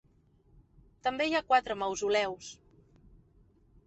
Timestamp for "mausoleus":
1.81-2.47